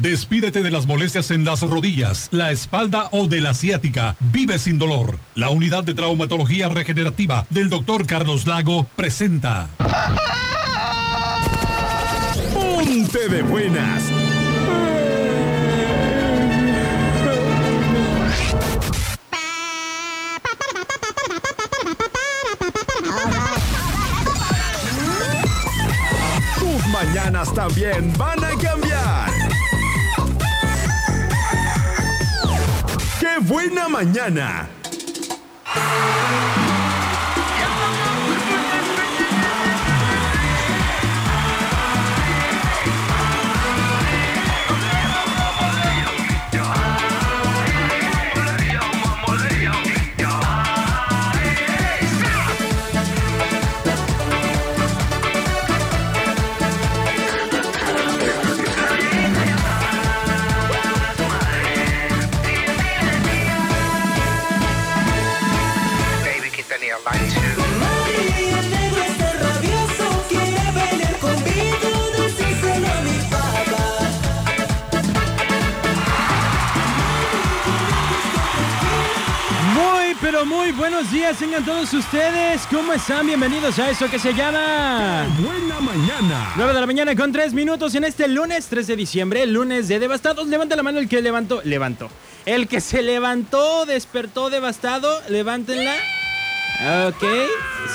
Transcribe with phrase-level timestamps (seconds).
[0.00, 4.14] Despídete de las molestias en las rodillas, la espalda o de la ciática.
[4.20, 5.18] Vive sin dolor.
[5.34, 9.68] La unidad de traumatología regenerativa del doctor Carlos Lago presenta.
[12.54, 14.04] Ponte de buenas.
[26.60, 29.27] Tus mañanas también van a cambiar.
[33.40, 34.68] Buena mañana!
[80.58, 82.66] Muy, buenos días tengan todos ustedes.
[82.68, 83.24] ¿Cómo están?
[83.24, 85.24] Bienvenidos a eso que se llama...
[85.38, 86.52] ¡Buena mañana!
[86.56, 90.00] 9 de la mañana con 3 minutos en este lunes 3 de diciembre, lunes de
[90.00, 90.48] devastados.
[90.48, 92.10] Levanta la mano el que levantó, levantó.
[92.44, 95.94] El que se levantó, despertó devastado, levántenla.
[97.06, 97.24] Ok,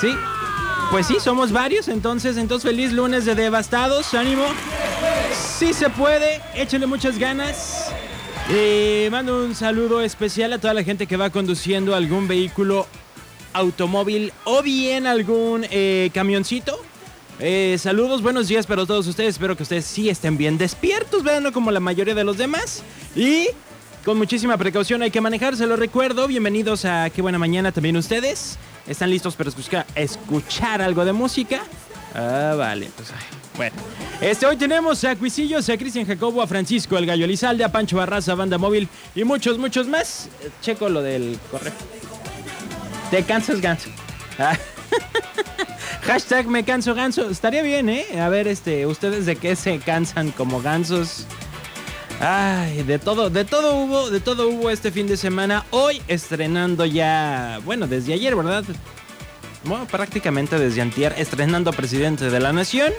[0.00, 0.16] sí.
[0.90, 4.46] Pues sí, somos varios, entonces, entonces feliz lunes de devastados, ánimo.
[5.58, 7.93] Sí se puede, échale muchas ganas.
[8.50, 12.86] Eh, mando un saludo especial a toda la gente que va conduciendo algún vehículo
[13.54, 16.78] automóvil o bien algún eh, camioncito.
[17.40, 19.36] Eh, saludos, buenos días para todos ustedes.
[19.36, 22.82] Espero que ustedes sí estén bien despiertos, veanlo como la mayoría de los demás.
[23.16, 23.48] Y
[24.04, 26.26] con muchísima precaución hay que manejar, se lo recuerdo.
[26.26, 28.58] Bienvenidos a Qué Buena Mañana también ustedes.
[28.86, 29.50] ¿Están listos para
[29.94, 31.62] escuchar algo de música?
[32.14, 33.12] Ah, vale, pues
[33.56, 33.74] bueno.
[34.20, 37.96] Este, hoy tenemos a Cuisillos, a Cristian Jacobo, a Francisco, el Gallo Elizalde, a Pancho
[37.96, 40.28] Barraza, Banda Móvil y muchos, muchos más.
[40.42, 41.72] Eh, Checo lo del correo.
[43.10, 43.90] Te cansas ganso.
[44.38, 44.56] Ah.
[46.02, 47.28] Hashtag me canso ganso.
[47.28, 48.20] Estaría bien, ¿eh?
[48.20, 51.26] A ver, este, ustedes de qué se cansan como gansos.
[52.20, 55.64] Ay, de todo, de todo hubo, de todo hubo este fin de semana.
[55.70, 58.64] Hoy estrenando ya, bueno, desde ayer, ¿verdad?
[59.66, 62.92] Bueno, prácticamente desde antier, estrenando Presidente de la Nación.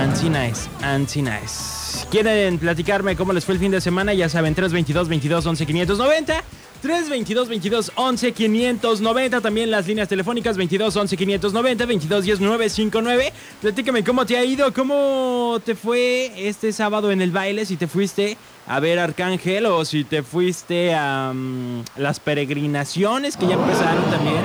[0.00, 2.06] Ancina es, Ancina es.
[2.10, 4.12] ¿Quieren platicarme cómo les fue el fin de semana?
[4.12, 6.44] Ya saben, 322 22 11 590.
[6.82, 9.40] 322 22 11 590.
[9.40, 13.32] También las líneas telefónicas 22 11 590, 22 10 959.
[13.60, 17.86] Platícame cómo te ha ido, cómo te fue este sábado en el baile, si te
[17.86, 24.04] fuiste a ver Arcángel o si te fuiste a mm, las peregrinaciones que ya empezaron
[24.10, 24.42] también.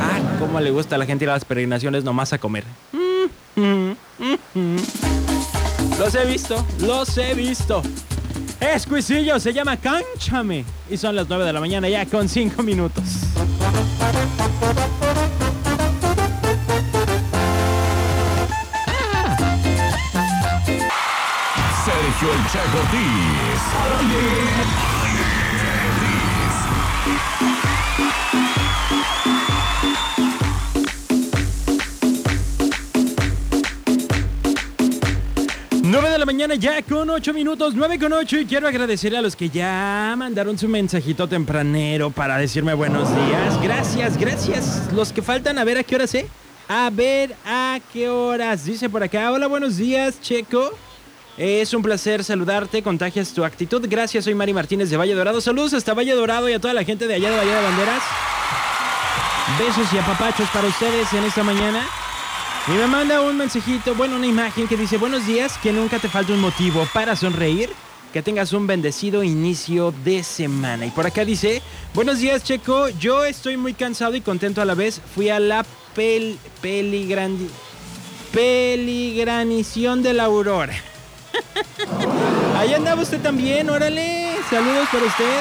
[0.00, 2.64] Ah, cómo le gusta a la gente ir a las peregrinaciones nomás a comer.
[2.92, 3.92] Mm,
[4.54, 4.76] mm.
[5.98, 7.82] Los he visto, los he visto.
[8.62, 10.64] Es Cuisillo, se llama Cánchame.
[10.88, 13.02] Y son las 9 de la mañana ya con 5 minutos.
[21.84, 22.78] Sergio El Chaco
[35.92, 39.20] 9 de la mañana ya con 8 minutos, 9 con 8 y quiero agradecerle a
[39.20, 43.62] los que ya mandaron su mensajito tempranero para decirme buenos días.
[43.62, 44.90] Gracias, gracias.
[44.94, 46.26] Los que faltan, a ver a qué horas, ¿eh?
[46.66, 48.64] A ver a qué horas.
[48.64, 50.70] Dice por acá, hola, buenos días, Checo.
[51.36, 53.86] Es un placer saludarte, contagias tu actitud.
[53.86, 55.42] Gracias, soy Mari Martínez de Valle Dorado.
[55.42, 58.02] Saludos hasta Valle Dorado y a toda la gente de allá de Valle de Banderas.
[59.58, 61.84] Besos y apapachos para ustedes en esta mañana.
[62.68, 66.08] Y me manda un mensajito, bueno, una imagen que dice, buenos días, que nunca te
[66.08, 67.70] falte un motivo para sonreír,
[68.12, 70.86] que tengas un bendecido inicio de semana.
[70.86, 71.60] Y por acá dice,
[71.92, 75.66] buenos días Checo, yo estoy muy cansado y contento a la vez, fui a la
[75.96, 77.50] pel, peligrandi,
[78.32, 80.74] peligranición de la aurora.
[82.56, 85.40] Ahí andaba usted también, órale, saludos para usted.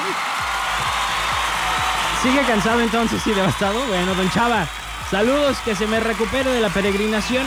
[2.24, 3.80] ¿Sigue cansado entonces y devastado?
[3.88, 4.68] Bueno, don Chava,
[5.12, 7.46] saludos, que se me recupere de la peregrinación.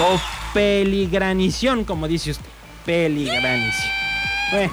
[0.00, 0.20] O
[0.52, 2.44] peligranición, como dice usted.
[2.84, 3.90] Peligranición.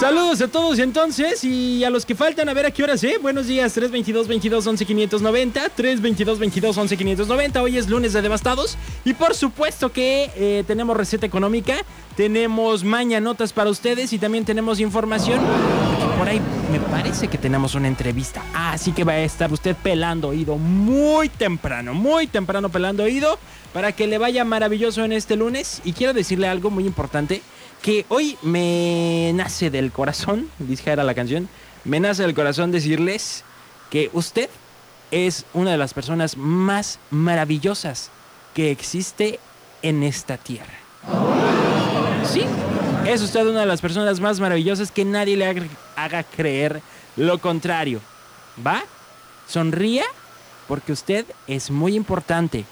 [0.00, 3.18] Saludos a todos entonces y a los que faltan a ver a qué horas, ¿eh?
[3.20, 7.62] Buenos días, 322 22 11 590, 322 22 11 590.
[7.62, 11.76] Hoy es lunes de Devastados y por supuesto que eh, tenemos receta económica,
[12.16, 15.38] tenemos mañanotas para ustedes y también tenemos información.
[16.20, 20.28] Por ahí me parece que tenemos una entrevista, así que va a estar usted pelando
[20.28, 23.38] oído muy temprano, muy temprano pelando oído
[23.72, 25.80] para que le vaya maravilloso en este lunes.
[25.82, 27.40] Y quiero decirle algo muy importante
[27.80, 31.48] que hoy me nace del corazón, dijera la canción,
[31.84, 33.42] me nace del corazón decirles
[33.88, 34.50] que usted
[35.10, 38.10] es una de las personas más maravillosas
[38.52, 39.40] que existe
[39.80, 40.74] en esta tierra.
[42.30, 42.44] Sí,
[43.06, 46.82] es usted una de las personas más maravillosas que nadie le haga, creer
[47.16, 48.00] lo contrario.
[48.64, 48.82] ¿Va?
[49.46, 50.04] Sonría
[50.68, 52.64] porque usted es muy importante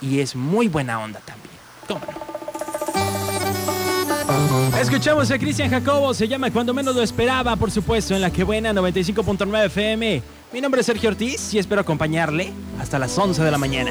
[0.00, 1.54] y es muy buena onda también.
[1.88, 2.30] ¿Cómo no?
[4.78, 8.44] Escuchamos a Cristian Jacobo, se llama Cuando menos lo esperaba, por supuesto, en la que
[8.44, 10.22] buena 95.9 FM.
[10.52, 13.90] Mi nombre es Sergio Ortiz y espero acompañarle hasta las 11 de la mañana.